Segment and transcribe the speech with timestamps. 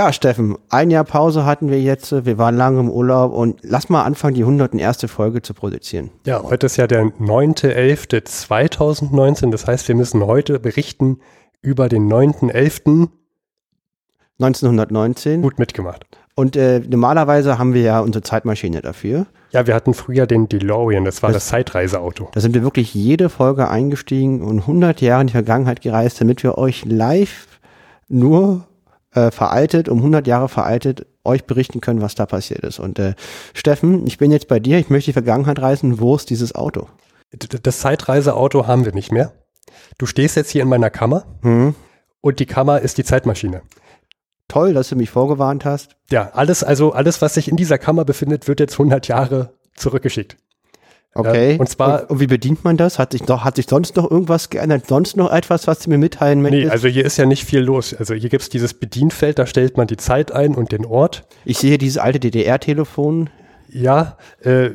[0.00, 2.24] Ja, Steffen, ein Jahr Pause hatten wir jetzt.
[2.24, 5.04] Wir waren lange im Urlaub und lass mal anfangen, die 101.
[5.10, 6.08] Folge zu produzieren.
[6.24, 9.50] Ja, heute ist ja der 9.11.2019.
[9.50, 11.18] Das heißt, wir müssen heute berichten
[11.60, 13.10] über den 9.11.
[14.38, 15.42] 1919.
[15.42, 16.06] Gut mitgemacht.
[16.34, 19.26] Und äh, normalerweise haben wir ja unsere Zeitmaschine dafür.
[19.50, 22.30] Ja, wir hatten früher den DeLorean, das war das, das Zeitreiseauto.
[22.32, 26.42] Da sind wir wirklich jede Folge eingestiegen und 100 Jahre in die Vergangenheit gereist, damit
[26.42, 27.48] wir euch live
[28.08, 28.64] nur
[29.14, 32.78] äh, veraltet, um 100 Jahre veraltet, euch berichten können, was da passiert ist.
[32.78, 33.14] Und äh,
[33.54, 36.00] Steffen, ich bin jetzt bei dir, ich möchte die Vergangenheit reisen.
[36.00, 36.88] Wo ist dieses Auto?
[37.62, 39.32] Das Zeitreiseauto haben wir nicht mehr.
[39.98, 41.74] Du stehst jetzt hier in meiner Kammer hm.
[42.20, 43.62] und die Kammer ist die Zeitmaschine.
[44.48, 45.96] Toll, dass du mich vorgewarnt hast.
[46.10, 50.36] Ja, alles, also alles, was sich in dieser Kammer befindet, wird jetzt 100 Jahre zurückgeschickt.
[51.12, 51.56] Okay.
[51.58, 52.02] und zwar.
[52.02, 52.98] Und, und, wie bedient man das?
[52.98, 54.86] Hat sich noch, hat sich sonst noch irgendwas geändert?
[54.86, 56.64] Sonst noch etwas, was du mir mitteilen möchtest?
[56.64, 57.94] Nee, also hier ist ja nicht viel los.
[57.94, 61.24] Also hier gibt es dieses Bedienfeld, da stellt man die Zeit ein und den Ort.
[61.44, 63.28] Ich sehe dieses alte DDR-Telefon.
[63.72, 64.70] Ja, äh,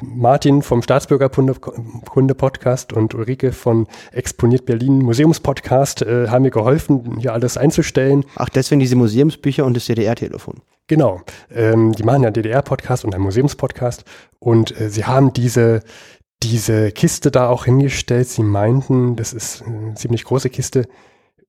[0.00, 7.58] Martin vom Staatsbürgerkunde-Podcast und Ulrike von Exponiert Berlin Museumspodcast äh, haben mir geholfen, hier alles
[7.58, 8.24] einzustellen.
[8.36, 10.62] Ach, deswegen diese Museumsbücher und das DDR-Telefon.
[10.86, 11.20] Genau.
[11.54, 14.04] Ähm, die machen ja einen DDR-Podcast und einen Museumspodcast
[14.38, 15.80] und äh, sie haben diese,
[16.42, 18.28] diese Kiste da auch hingestellt.
[18.28, 20.86] Sie meinten, das ist eine ziemlich große Kiste,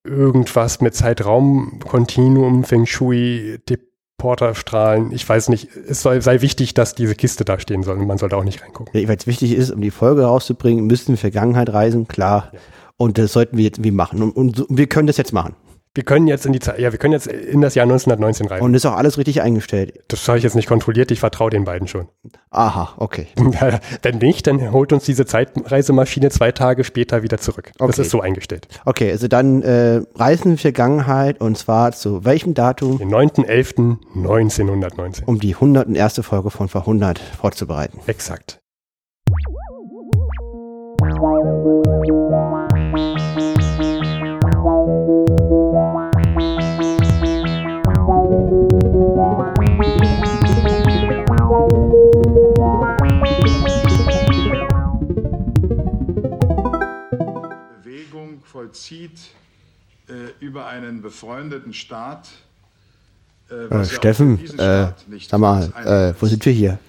[0.03, 3.59] irgendwas mit Zeitraum, Kontinuum, Feng Shui,
[4.23, 5.11] Deporterstrahlen.
[5.11, 8.17] Ich weiß nicht, es soll, sei wichtig, dass diese Kiste da stehen soll und man
[8.17, 8.99] soll da auch nicht reingucken.
[8.99, 12.49] Ja, Weil es wichtig ist, um die Folge rauszubringen, müssen wir Vergangenheit reisen, klar.
[12.53, 12.59] Ja.
[12.95, 14.23] Und das sollten wir jetzt irgendwie machen.
[14.23, 15.55] Und, und, und wir können das jetzt machen
[15.95, 18.63] wir können jetzt in die Zeit, ja, wir können jetzt in das Jahr 1919 rein.
[18.63, 20.03] Und ist auch alles richtig eingestellt.
[20.07, 22.07] Das habe ich jetzt nicht kontrolliert, ich vertraue den beiden schon.
[22.49, 23.27] Aha, okay.
[24.01, 27.71] Wenn nicht, dann holt uns diese Zeitreisemaschine zwei Tage später wieder zurück.
[27.77, 27.87] Okay.
[27.87, 28.67] Das ist so eingestellt.
[28.85, 30.01] Okay, also dann äh,
[30.57, 32.97] Vergangenheit und zwar zu welchem Datum?
[32.97, 35.25] Den 9.11.1919.
[35.25, 36.21] Um die 101.
[36.23, 37.99] Folge von Vor 100 vorzubereiten.
[38.07, 38.59] Exakt.
[58.43, 59.19] Vollzieht
[60.07, 62.29] äh, über einen befreundeten Staat.
[63.49, 64.91] Äh, äh Steffen, äh,
[65.27, 66.79] sag mal, äh, wo sind wir hier?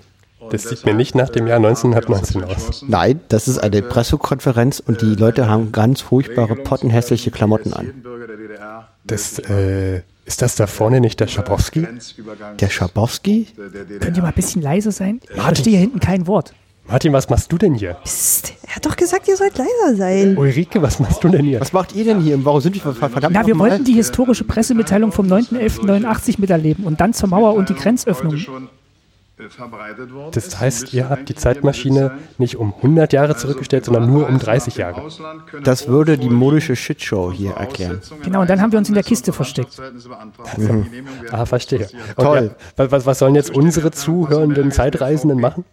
[0.50, 2.84] Das sieht mir nicht nach dem Jahr 1919 aus.
[2.86, 8.04] Nein, das ist eine Pressekonferenz und die Leute haben ganz furchtbare, pottenhässliche Klamotten an.
[9.04, 11.86] Das, äh, ist das da vorne nicht der Schabowski?
[12.58, 13.46] Der Schabowski?
[14.00, 15.20] Könnt ihr mal ein bisschen leise sein?
[15.22, 16.54] Ich verstehe hier hinten kein Wort.
[16.86, 17.94] Martin, was machst du denn hier?
[18.04, 20.36] Psst, er hat doch gesagt, ihr sollt leiser sein.
[20.36, 21.60] Ulrike, was machst du denn hier?
[21.60, 25.10] Was macht ihr denn hier warum sind wir verdammt Na, wir wollten die historische Pressemitteilung
[25.10, 28.38] vom 9.11.89 miterleben und dann zur Mauer und die Grenzöffnung.
[30.32, 34.76] Das heißt, ihr habt die Zeitmaschine nicht um 100 Jahre zurückgestellt, sondern nur um 30
[34.76, 35.02] Jahre.
[35.62, 38.00] Das würde die modische Shitshow hier erklären.
[38.22, 39.80] Genau, und dann haben wir uns in der Kiste versteckt.
[40.56, 40.86] Mhm.
[41.30, 41.88] Ah, verstehe.
[42.16, 42.54] Toll.
[42.78, 45.64] Ja, was, was, sollen jetzt unsere zuhörenden Zeitreisenden machen?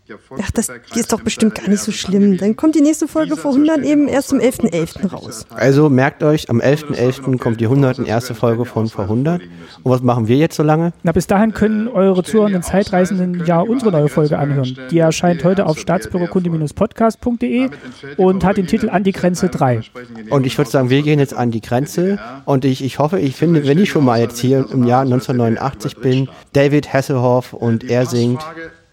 [0.42, 2.38] Ach, das ist doch bestimmt gar nicht so schlimm.
[2.38, 4.72] Dann kommt die nächste Folge vor 100 eben erst zum 11.11.
[4.72, 5.12] .11.
[5.12, 5.46] raus.
[5.50, 7.22] Also merkt euch, am 11.11.
[7.22, 7.38] .11.
[7.40, 8.32] kommt die 101.
[8.32, 9.42] Folge von vor 100.
[9.84, 10.94] Und was machen wir jetzt so lange?
[11.04, 14.78] Na, bis dahin können eure zuhörenden Zeitreisenden ja unsere neue Folge anhören.
[14.90, 17.70] Die erscheint heute auf staatsbürgerkunde-podcast.de
[18.18, 19.82] und hat den Titel An die Grenze 3.
[20.30, 23.36] Und ich würde sagen, wir gehen jetzt an die Grenze und ich, ich hoffe, ich
[23.36, 28.06] finde, wenn ich schon mal jetzt hier im Jahr 1989 bin, David Hasselhoff und er
[28.06, 28.42] singt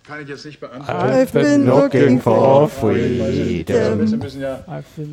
[0.08, 0.90] kann ich jetzt nicht beantworten.
[0.90, 4.00] I've been looking for freedom.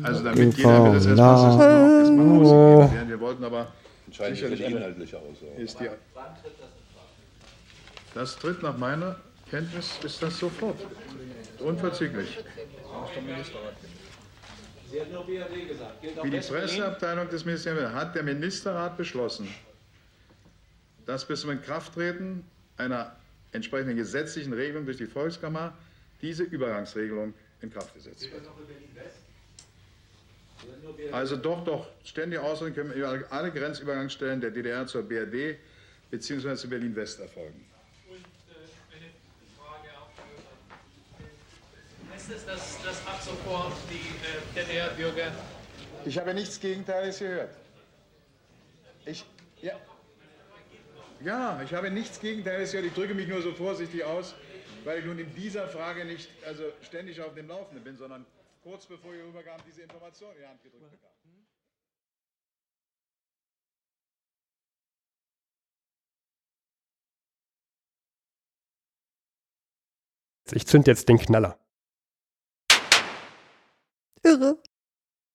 [0.02, 3.66] Also damit jeder will das erstmal Wir wollten aber
[4.10, 5.76] sicherlich inhaltlicher aus.
[8.14, 9.16] Das tritt nach meiner
[9.50, 10.78] Kenntnis ist das sofort.
[11.60, 12.38] Unverzüglich.
[16.22, 19.48] Wie die Presseabteilung des Ministeriums hat der Ministerrat beschlossen,
[21.06, 22.44] dass bis zum Inkrafttreten
[22.76, 23.16] einer
[23.52, 25.76] entsprechenden gesetzlichen Regelung durch die Volkskammer
[26.20, 28.42] diese Übergangsregelung in Kraft gesetzt wird.
[31.12, 35.58] Also doch, doch, ständige Ausreden können alle Grenzübergangsstellen der DDR zur BRD
[36.10, 36.54] bzw.
[36.54, 37.64] zu Berlin-West erfolgen.
[42.26, 45.32] heißt es, dass, dass ab sofort die äh, DDR-Bürger.
[46.04, 47.56] Ich habe nichts Gegenteiliges gehört.
[49.04, 49.24] Ich.
[49.62, 49.78] Ja.
[51.20, 52.88] Ja, ich habe nichts Gegenteiliges gehört.
[52.88, 54.34] Ich drücke mich nur so vorsichtig aus,
[54.84, 58.26] weil ich nun in dieser Frage nicht also ständig auf dem Laufenden bin, sondern
[58.62, 61.10] kurz bevor ihr rüberkam, diese Information in die Hand gedrückt bekam.
[70.52, 71.58] Ich zünd jetzt den Knaller.